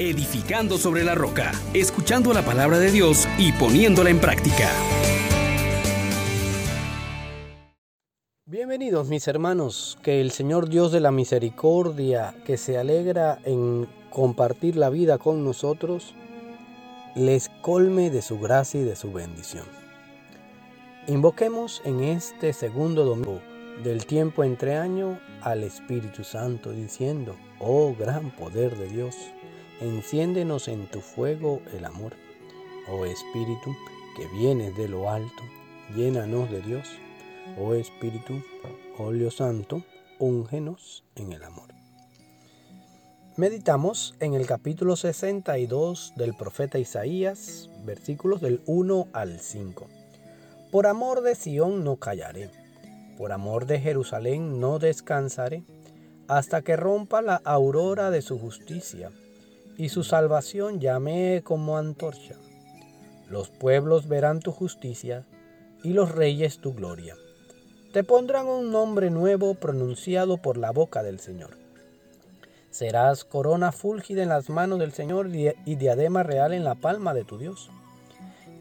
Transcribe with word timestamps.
edificando 0.00 0.78
sobre 0.78 1.04
la 1.04 1.14
roca, 1.14 1.52
escuchando 1.74 2.32
la 2.32 2.42
palabra 2.42 2.78
de 2.78 2.90
Dios 2.90 3.28
y 3.36 3.52
poniéndola 3.52 4.08
en 4.08 4.18
práctica. 4.18 4.70
Bienvenidos 8.46 9.08
mis 9.08 9.28
hermanos, 9.28 9.98
que 10.02 10.22
el 10.22 10.30
Señor 10.30 10.70
Dios 10.70 10.90
de 10.90 11.00
la 11.00 11.10
misericordia, 11.10 12.34
que 12.46 12.56
se 12.56 12.78
alegra 12.78 13.40
en 13.44 13.86
compartir 14.08 14.76
la 14.76 14.88
vida 14.88 15.18
con 15.18 15.44
nosotros, 15.44 16.14
les 17.14 17.50
colme 17.60 18.08
de 18.08 18.22
su 18.22 18.40
gracia 18.40 18.80
y 18.80 18.84
de 18.84 18.96
su 18.96 19.12
bendición. 19.12 19.66
Invoquemos 21.08 21.82
en 21.84 22.00
este 22.02 22.54
segundo 22.54 23.04
domingo 23.04 23.42
del 23.84 24.06
tiempo 24.06 24.44
entre 24.44 24.76
año 24.76 25.20
al 25.42 25.62
Espíritu 25.62 26.24
Santo 26.24 26.72
diciendo, 26.72 27.36
oh 27.58 27.94
gran 27.98 28.30
poder 28.30 28.76
de 28.76 28.88
Dios, 28.88 29.14
enciéndenos 29.80 30.68
en 30.68 30.86
tu 30.86 31.00
fuego 31.00 31.60
el 31.72 31.84
amor. 31.84 32.14
Oh 32.88 33.04
Espíritu 33.04 33.74
que 34.16 34.26
vienes 34.28 34.76
de 34.76 34.88
lo 34.88 35.10
alto, 35.10 35.42
llénanos 35.94 36.50
de 36.50 36.60
Dios. 36.62 36.88
Oh 37.58 37.74
Espíritu, 37.74 38.42
óleo 38.98 39.30
santo, 39.30 39.82
úngenos 40.18 41.04
en 41.16 41.32
el 41.32 41.42
amor. 41.42 41.74
Meditamos 43.36 44.14
en 44.20 44.34
el 44.34 44.46
capítulo 44.46 44.96
62 44.96 46.12
del 46.16 46.34
profeta 46.34 46.78
Isaías, 46.78 47.70
versículos 47.84 48.40
del 48.40 48.62
1 48.66 49.08
al 49.12 49.40
5. 49.40 49.86
Por 50.70 50.86
amor 50.86 51.22
de 51.22 51.34
Sión 51.34 51.84
no 51.84 51.96
callaré 51.96 52.50
por 53.20 53.32
amor 53.32 53.66
de 53.66 53.78
Jerusalén 53.78 54.60
no 54.60 54.78
descansaré 54.78 55.62
hasta 56.26 56.62
que 56.62 56.74
rompa 56.74 57.20
la 57.20 57.36
aurora 57.44 58.10
de 58.10 58.22
su 58.22 58.38
justicia 58.38 59.12
y 59.80 59.88
su 59.88 60.04
salvación 60.04 60.78
llame 60.78 61.40
como 61.42 61.78
antorcha. 61.78 62.34
Los 63.28 63.48
pueblos 63.48 64.08
verán 64.08 64.40
tu 64.40 64.52
justicia 64.52 65.24
y 65.82 65.94
los 65.94 66.12
reyes 66.12 66.58
tu 66.58 66.74
gloria. 66.74 67.16
Te 67.92 68.04
pondrán 68.04 68.46
un 68.46 68.70
nombre 68.70 69.10
nuevo 69.10 69.54
pronunciado 69.54 70.36
por 70.36 70.58
la 70.58 70.70
boca 70.70 71.02
del 71.02 71.18
Señor. 71.18 71.56
Serás 72.70 73.24
corona 73.24 73.72
fúlgida 73.72 74.22
en 74.22 74.28
las 74.28 74.50
manos 74.50 74.78
del 74.78 74.92
Señor 74.92 75.28
y 75.34 75.74
diadema 75.76 76.22
real 76.22 76.52
en 76.52 76.64
la 76.64 76.74
palma 76.74 77.14
de 77.14 77.24
tu 77.24 77.38
Dios. 77.38 77.70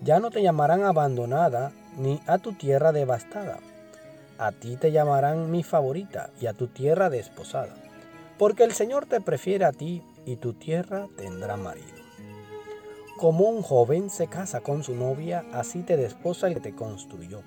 Ya 0.02 0.20
no 0.20 0.32
te 0.32 0.42
llamarán 0.42 0.84
abandonada 0.84 1.74
ni 1.98 2.22
a 2.28 2.38
tu 2.38 2.54
tierra 2.54 2.92
devastada 2.92 3.60
a 4.40 4.54
ti 4.54 4.78
te 4.78 4.92
llamarán 4.92 5.52
mi 5.52 5.64
favorita 5.64 6.30
y 6.40 6.48
a 6.48 6.54
tu 6.54 6.68
tierra 6.68 7.10
desposada, 7.10 7.76
porque 8.38 8.64
el 8.64 8.72
Señor 8.72 9.06
te 9.06 9.20
prefiere 9.20 9.66
a 9.66 9.74
ti 9.74 10.02
y 10.26 10.38
tu 10.38 10.54
tierra 10.54 11.08
tendrá 11.16 11.58
marido. 11.58 12.00
Como 13.18 13.50
un 13.50 13.62
joven 13.62 14.10
se 14.10 14.28
casa 14.28 14.62
con 14.62 14.84
su 14.84 14.96
novia, 14.96 15.46
así 15.52 15.84
te 15.84 15.98
desposa 15.98 16.48
el 16.48 16.54
que 16.54 16.62
te 16.62 16.76
construyó. 16.76 17.42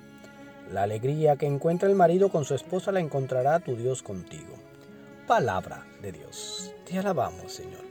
La 0.70 0.83
alegría 0.83 1.37
que 1.37 1.47
encuentra 1.47 1.89
el 1.89 1.95
marido 1.95 2.31
con 2.31 2.45
su 2.45 2.55
esposa 2.55 2.93
la 2.93 3.00
encontrará 3.00 3.61
tu 3.61 3.77
Dios 3.77 4.03
contigo. 4.03 4.55
Palabra 5.27 5.87
de 6.03 6.12
Dios. 6.12 6.75
Te 6.84 6.98
alabamos, 6.98 7.53
Señor. 7.53 7.83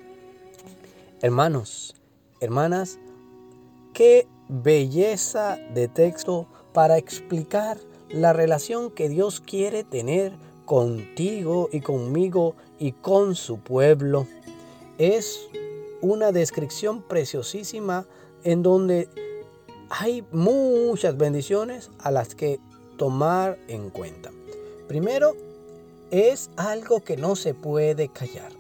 Hermanos, 1.22 1.96
hermanas, 2.40 3.00
qué 3.94 4.28
belleza 4.48 5.58
de 5.74 5.88
texto 5.88 6.48
para 6.74 6.98
explicar 6.98 7.78
la 8.10 8.34
relación 8.34 8.92
que 8.92 9.10
Dios 9.10 9.40
quiere 9.40 9.84
tener 9.84 10.34
contigo 10.66 11.70
y 11.72 11.82
conmigo 11.82 12.56
y 12.80 12.92
con 12.92 13.36
su 13.36 13.60
pueblo. 13.60 14.28
Es 15.02 15.50
una 16.02 16.32
descripción 16.32 17.02
preciosísima 17.02 18.06
en 18.44 18.62
donde 18.62 19.10
hay 19.90 20.24
muchas 20.32 21.18
bendiciones 21.18 21.90
a 21.98 22.12
las 22.12 22.36
que 22.36 22.60
tomar 22.98 23.58
en 23.68 23.90
cuenta. 23.90 24.30
Primero, 24.88 25.36
es 26.12 26.52
algo 26.56 27.00
que 27.00 27.18
no 27.18 27.36
se 27.36 27.56
puede 27.56 28.10
callar. 28.10 28.52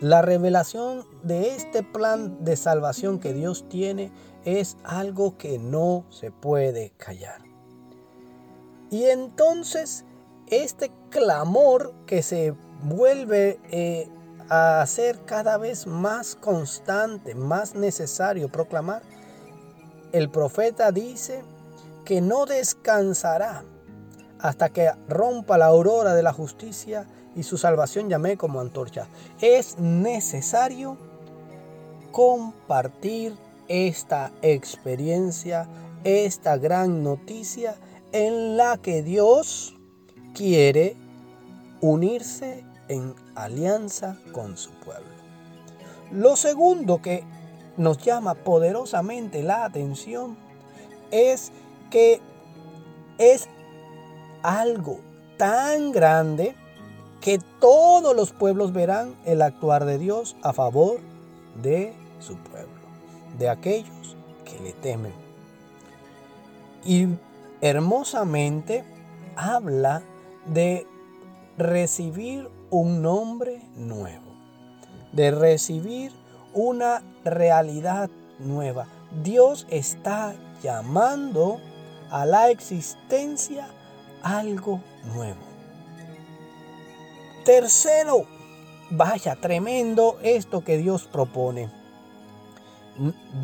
La 0.00 0.22
revelación 0.22 1.04
de 1.24 1.56
este 1.56 1.82
plan 1.82 2.44
de 2.44 2.56
salvación 2.56 3.18
que 3.18 3.32
Dios 3.32 3.68
tiene 3.68 4.12
es 4.44 4.76
algo 4.84 5.38
que 5.38 5.58
no 5.58 6.04
se 6.10 6.30
puede 6.30 6.92
callar. 6.98 7.42
Y 8.92 9.06
entonces 9.06 10.04
este 10.46 10.92
clamor 11.10 11.94
que 12.06 12.22
se 12.22 12.54
vuelve 12.84 13.58
eh, 13.72 14.08
a 14.48 14.84
ser 14.86 15.24
cada 15.24 15.58
vez 15.58 15.86
más 15.86 16.34
constante, 16.34 17.34
más 17.34 17.74
necesario 17.74 18.48
proclamar, 18.48 19.02
el 20.12 20.30
profeta 20.30 20.90
dice 20.90 21.42
que 22.04 22.20
no 22.20 22.46
descansará 22.46 23.64
hasta 24.38 24.70
que 24.70 24.90
rompa 25.08 25.58
la 25.58 25.66
aurora 25.66 26.14
de 26.14 26.22
la 26.22 26.32
justicia 26.32 27.06
y 27.34 27.42
su 27.42 27.58
salvación 27.58 28.08
llame 28.08 28.36
como 28.36 28.60
antorcha. 28.60 29.06
Es 29.40 29.78
necesario 29.78 30.96
compartir 32.10 33.36
esta 33.68 34.32
experiencia, 34.40 35.68
esta 36.04 36.56
gran 36.56 37.02
noticia 37.02 37.76
en 38.12 38.56
la 38.56 38.78
que 38.78 39.02
Dios 39.02 39.76
quiere 40.34 40.96
unirse 41.80 42.64
en 42.88 43.14
alianza 43.34 44.16
con 44.32 44.56
su 44.56 44.70
pueblo. 44.70 45.06
Lo 46.10 46.36
segundo 46.36 47.02
que 47.02 47.24
nos 47.76 47.98
llama 47.98 48.34
poderosamente 48.34 49.42
la 49.42 49.64
atención 49.64 50.36
es 51.10 51.52
que 51.90 52.20
es 53.18 53.48
algo 54.42 55.00
tan 55.36 55.92
grande 55.92 56.54
que 57.20 57.40
todos 57.60 58.14
los 58.14 58.32
pueblos 58.32 58.72
verán 58.72 59.16
el 59.24 59.42
actuar 59.42 59.84
de 59.84 59.98
Dios 59.98 60.36
a 60.42 60.52
favor 60.52 60.98
de 61.62 61.92
su 62.20 62.36
pueblo, 62.36 62.80
de 63.38 63.48
aquellos 63.48 64.16
que 64.44 64.60
le 64.62 64.72
temen. 64.72 65.12
Y 66.84 67.08
hermosamente 67.60 68.84
habla 69.36 70.02
de 70.46 70.86
recibir 71.56 72.48
un 72.70 73.02
nombre 73.02 73.62
nuevo, 73.76 74.32
de 75.12 75.30
recibir 75.30 76.12
una 76.54 77.02
realidad 77.24 78.10
nueva. 78.38 78.86
Dios 79.22 79.66
está 79.70 80.34
llamando 80.62 81.60
a 82.10 82.26
la 82.26 82.50
existencia 82.50 83.68
algo 84.22 84.80
nuevo. 85.14 85.40
Tercero, 87.44 88.26
vaya 88.90 89.36
tremendo 89.36 90.18
esto 90.22 90.62
que 90.62 90.76
Dios 90.76 91.04
propone 91.04 91.78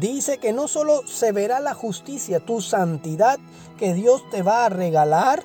dice 0.00 0.38
que 0.38 0.52
no 0.52 0.68
solo 0.68 1.06
se 1.06 1.32
verá 1.32 1.60
la 1.60 1.74
justicia, 1.74 2.40
tu 2.40 2.60
santidad 2.60 3.38
que 3.78 3.94
Dios 3.94 4.28
te 4.30 4.42
va 4.42 4.66
a 4.66 4.68
regalar, 4.68 5.42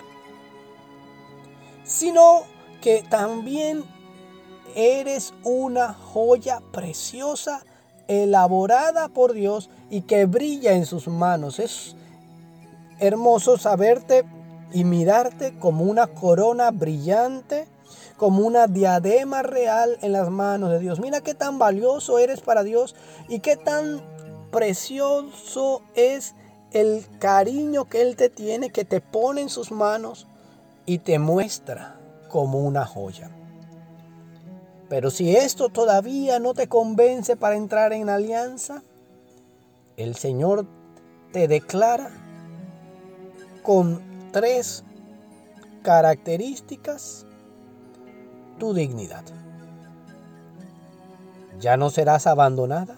sino 1.83 2.43
que 2.81 3.03
también 3.09 3.83
eres 4.75 5.33
una 5.43 5.93
joya 5.93 6.61
preciosa, 6.71 7.65
elaborada 8.07 9.07
por 9.09 9.33
Dios 9.33 9.69
y 9.89 10.01
que 10.01 10.25
brilla 10.25 10.73
en 10.73 10.85
sus 10.85 11.07
manos. 11.07 11.59
Es 11.59 11.95
hermoso 12.99 13.57
saberte 13.57 14.25
y 14.73 14.83
mirarte 14.83 15.57
como 15.59 15.83
una 15.83 16.07
corona 16.07 16.71
brillante 16.71 17.67
como 18.19 18.45
una 18.45 18.67
diadema 18.67 19.41
real 19.41 19.97
en 20.01 20.11
las 20.11 20.29
manos 20.29 20.69
de 20.69 20.79
Dios. 20.79 20.99
Mira 20.99 21.21
qué 21.21 21.33
tan 21.33 21.57
valioso 21.57 22.19
eres 22.19 22.41
para 22.41 22.63
Dios 22.63 22.95
y 23.29 23.39
qué 23.39 23.55
tan 23.55 24.01
precioso 24.51 25.81
es 25.95 26.35
el 26.71 27.07
cariño 27.17 27.85
que 27.85 28.01
Él 28.01 28.15
te 28.17 28.29
tiene, 28.29 28.71
que 28.71 28.83
te 28.83 28.99
pone 28.99 29.41
en 29.41 29.49
sus 29.49 29.71
manos 29.71 30.27
y 30.85 30.99
te 30.99 31.17
muestra 31.17 31.95
como 32.29 32.59
una 32.59 32.85
joya. 32.85 33.29
Pero 34.87 35.11
si 35.11 35.35
esto 35.35 35.69
todavía 35.69 36.39
no 36.39 36.53
te 36.53 36.67
convence 36.67 37.35
para 37.35 37.55
entrar 37.55 37.93
en 37.93 38.09
alianza, 38.09 38.83
el 39.97 40.15
Señor 40.15 40.65
te 41.31 41.47
declara 41.47 42.09
con 43.61 44.01
tres 44.31 44.83
características 45.83 47.25
tu 48.57 48.73
dignidad. 48.73 49.23
Ya 51.59 51.77
no 51.77 51.89
serás 51.89 52.25
abandonada, 52.25 52.97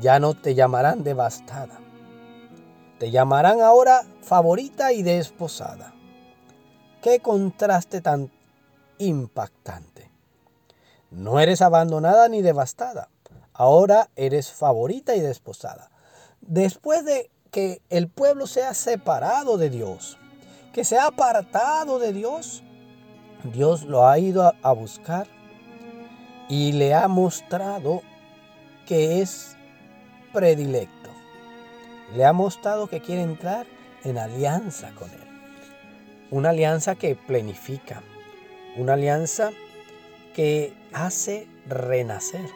ya 0.00 0.18
no 0.18 0.34
te 0.34 0.54
llamarán 0.54 1.02
devastada, 1.02 1.78
te 2.98 3.10
llamarán 3.10 3.60
ahora 3.60 4.02
favorita 4.22 4.92
y 4.92 5.02
desposada. 5.02 5.94
Qué 7.02 7.20
contraste 7.20 8.00
tan 8.00 8.30
impactante. 8.98 10.10
No 11.10 11.40
eres 11.40 11.62
abandonada 11.62 12.28
ni 12.28 12.42
devastada. 12.42 13.08
Ahora 13.52 14.10
eres 14.16 14.52
favorita 14.52 15.16
y 15.16 15.20
desposada. 15.20 15.90
Después 16.40 17.04
de 17.04 17.30
que 17.50 17.82
el 17.88 18.08
pueblo 18.08 18.46
se 18.46 18.62
ha 18.62 18.74
separado 18.74 19.58
de 19.58 19.70
Dios, 19.70 20.18
que 20.72 20.84
se 20.84 20.98
ha 20.98 21.06
apartado 21.06 21.98
de 21.98 22.12
Dios, 22.12 22.62
Dios 23.44 23.84
lo 23.84 24.06
ha 24.06 24.18
ido 24.18 24.52
a, 24.62 24.72
buscar 24.72 25.28
y 26.48 26.72
le 26.72 26.94
ha 26.94 27.08
mostrado 27.08 28.02
que 28.86 29.22
es 29.22 29.56
predilecto. 30.32 31.10
Le 32.14 32.24
ha 32.24 32.32
mostrado 32.32 32.88
que 32.88 33.00
quiere 33.00 33.22
entrar 33.22 33.66
en 34.04 34.18
alianza 34.18 34.92
con 34.94 35.10
Él. 35.10 35.27
Una 36.30 36.50
alianza 36.50 36.94
que 36.94 37.14
plenifica. 37.14 38.02
Una 38.76 38.94
alianza 38.94 39.50
que 40.34 40.74
hace 40.92 41.46
renacer. 41.66 42.46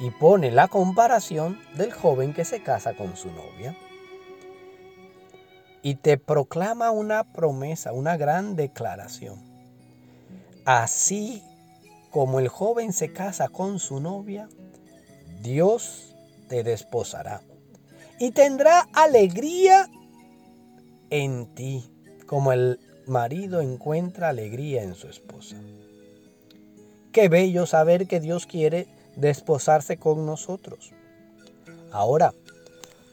Y 0.00 0.10
pone 0.10 0.50
la 0.50 0.68
comparación 0.68 1.58
del 1.74 1.92
joven 1.92 2.34
que 2.34 2.44
se 2.44 2.62
casa 2.62 2.94
con 2.94 3.16
su 3.16 3.30
novia. 3.30 3.76
Y 5.82 5.94
te 5.96 6.18
proclama 6.18 6.90
una 6.90 7.32
promesa, 7.32 7.92
una 7.92 8.16
gran 8.16 8.56
declaración. 8.56 9.40
Así 10.64 11.42
como 12.10 12.40
el 12.40 12.48
joven 12.48 12.92
se 12.92 13.12
casa 13.12 13.48
con 13.48 13.78
su 13.78 14.00
novia, 14.00 14.48
Dios 15.40 16.14
te 16.48 16.62
desposará 16.64 17.42
y 18.18 18.30
tendrá 18.30 18.88
alegría 18.92 19.88
en 21.10 21.54
ti, 21.54 21.84
como 22.26 22.52
el 22.52 22.78
marido 23.06 23.60
encuentra 23.60 24.28
alegría 24.28 24.82
en 24.82 24.94
su 24.94 25.08
esposa. 25.08 25.56
Qué 27.12 27.28
bello 27.28 27.66
saber 27.66 28.06
que 28.06 28.20
Dios 28.20 28.46
quiere 28.46 28.86
desposarse 29.16 29.96
con 29.96 30.26
nosotros. 30.26 30.92
Ahora, 31.90 32.34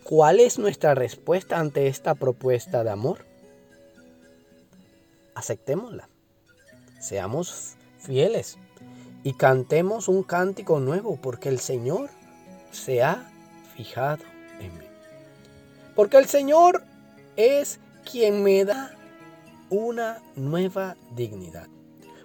¿cuál 0.03 0.39
es 0.39 0.59
nuestra 0.59 0.95
respuesta 0.95 1.59
ante 1.59 1.87
esta 1.87 2.15
propuesta 2.15 2.83
de 2.83 2.89
amor? 2.89 3.25
Aceptémosla. 5.35 6.09
Seamos 6.99 7.75
fieles 7.99 8.57
y 9.23 9.33
cantemos 9.33 10.07
un 10.07 10.23
cántico 10.23 10.79
nuevo 10.79 11.17
porque 11.21 11.49
el 11.49 11.59
Señor 11.59 12.09
se 12.71 13.03
ha 13.03 13.31
fijado 13.75 14.23
en 14.59 14.77
mí. 14.77 14.85
Porque 15.95 16.17
el 16.17 16.25
Señor 16.25 16.83
es 17.35 17.79
quien 18.03 18.43
me 18.43 18.65
da 18.65 18.93
una 19.73 20.21
nueva 20.35 20.95
dignidad. 21.15 21.67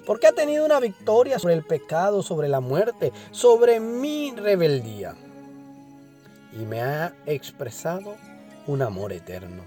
Porque 0.04 0.26
ha 0.26 0.32
tenido 0.32 0.64
una 0.64 0.80
victoria 0.80 1.38
sobre 1.38 1.54
el 1.54 1.64
pecado, 1.64 2.22
sobre 2.22 2.48
la 2.48 2.60
muerte, 2.60 3.12
sobre 3.30 3.80
mi 3.80 4.32
rebeldía. 4.36 5.14
Y 6.52 6.64
me 6.64 6.82
ha 6.82 7.14
expresado 7.26 8.16
un 8.66 8.82
amor 8.82 9.12
eterno. 9.12 9.62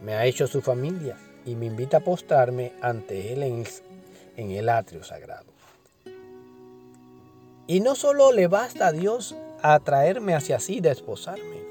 Me 0.00 0.14
ha 0.14 0.26
hecho 0.26 0.46
su 0.46 0.62
familia 0.62 1.16
y 1.44 1.56
me 1.56 1.66
invita 1.66 1.98
a 1.98 2.04
postrarme 2.04 2.72
ante 2.80 3.32
Él 3.32 3.42
en 3.42 3.60
el, 3.60 3.68
en 4.36 4.50
el 4.52 4.68
atrio 4.68 5.02
sagrado. 5.02 5.52
Y 7.66 7.80
no 7.80 7.94
solo 7.94 8.30
le 8.30 8.46
basta 8.46 8.88
a 8.88 8.92
Dios 8.92 9.34
atraerme 9.62 10.34
hacia 10.34 10.60
sí, 10.60 10.80
desposarme, 10.80 11.64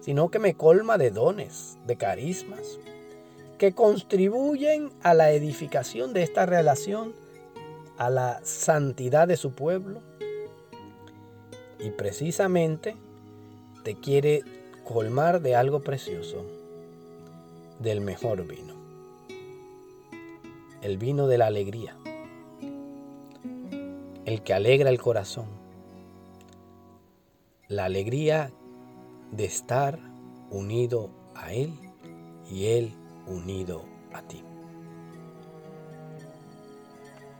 sino 0.00 0.30
que 0.30 0.38
me 0.38 0.54
colma 0.54 0.96
de 0.98 1.10
dones, 1.10 1.76
de 1.86 1.96
carismas, 1.96 2.78
que 3.62 3.74
contribuyen 3.74 4.90
a 5.04 5.14
la 5.14 5.30
edificación 5.30 6.12
de 6.12 6.24
esta 6.24 6.46
relación, 6.46 7.12
a 7.96 8.10
la 8.10 8.40
santidad 8.42 9.28
de 9.28 9.36
su 9.36 9.52
pueblo. 9.52 10.00
Y 11.78 11.90
precisamente 11.90 12.96
te 13.84 13.94
quiere 13.94 14.42
colmar 14.82 15.42
de 15.42 15.54
algo 15.54 15.78
precioso, 15.78 16.44
del 17.78 18.00
mejor 18.00 18.48
vino, 18.48 18.74
el 20.82 20.98
vino 20.98 21.28
de 21.28 21.38
la 21.38 21.46
alegría, 21.46 21.96
el 24.24 24.42
que 24.42 24.54
alegra 24.54 24.90
el 24.90 25.00
corazón, 25.00 25.46
la 27.68 27.84
alegría 27.84 28.50
de 29.30 29.44
estar 29.44 30.00
unido 30.50 31.10
a 31.36 31.52
Él 31.52 31.78
y 32.50 32.66
Él 32.66 32.96
unido 33.26 33.84
a 34.12 34.22
ti. 34.22 34.42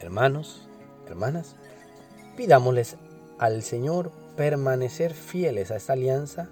Hermanos, 0.01 0.69
hermanas, 1.07 1.57
pidámosles 2.37 2.97
al 3.39 3.63
Señor 3.63 4.11
permanecer 4.37 5.15
fieles 5.15 5.71
a 5.71 5.77
esta 5.77 5.93
alianza 5.93 6.49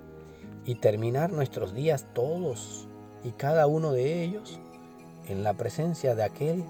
y 0.64 0.76
terminar 0.76 1.32
nuestros 1.32 1.74
días 1.74 2.06
todos 2.14 2.86
y 3.24 3.30
cada 3.32 3.66
uno 3.66 3.92
de 3.92 4.22
ellos 4.22 4.60
en 5.26 5.42
la 5.42 5.54
presencia 5.54 6.14
de 6.14 6.24
aquel 6.24 6.64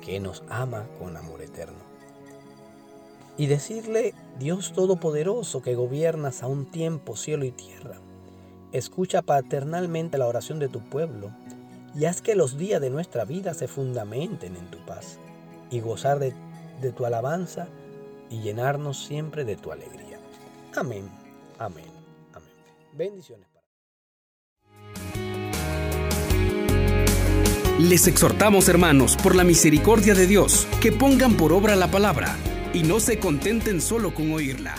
que 0.00 0.20
nos 0.20 0.44
ama 0.48 0.86
con 0.98 1.16
amor 1.16 1.42
eterno. 1.42 1.84
Y 3.36 3.46
decirle, 3.46 4.14
Dios 4.38 4.72
Todopoderoso 4.72 5.60
que 5.60 5.74
gobiernas 5.74 6.42
a 6.42 6.46
un 6.46 6.70
tiempo 6.70 7.16
cielo 7.16 7.44
y 7.44 7.50
tierra, 7.50 7.96
escucha 8.72 9.22
paternalmente 9.22 10.16
la 10.16 10.26
oración 10.26 10.58
de 10.58 10.68
tu 10.68 10.80
pueblo 10.80 11.30
y 11.98 12.04
haz 12.04 12.20
que 12.20 12.34
los 12.34 12.58
días 12.58 12.80
de 12.80 12.90
nuestra 12.90 13.24
vida 13.24 13.54
se 13.54 13.68
fundamenten 13.68 14.56
en 14.56 14.66
tu 14.70 14.78
paz 14.84 15.18
y 15.70 15.80
gozar 15.80 16.18
de, 16.18 16.34
tu 16.92 17.06
alabanza 17.06 17.68
y 18.30 18.40
llenarnos 18.40 19.04
siempre 19.04 19.44
de 19.44 19.56
tu 19.56 19.72
alegría. 19.72 20.18
Amén, 20.76 21.08
amén, 21.58 21.86
amén. 22.34 22.50
Bendiciones. 22.92 23.46
Les 27.78 28.06
exhortamos, 28.06 28.68
hermanos, 28.68 29.16
por 29.22 29.34
la 29.34 29.44
misericordia 29.44 30.14
de 30.14 30.26
Dios, 30.26 30.66
que 30.80 30.92
pongan 30.92 31.36
por 31.36 31.52
obra 31.52 31.76
la 31.76 31.90
palabra 31.90 32.34
y 32.72 32.82
no 32.82 33.00
se 33.00 33.18
contenten 33.18 33.82
solo 33.82 34.14
con 34.14 34.32
oírla. 34.32 34.74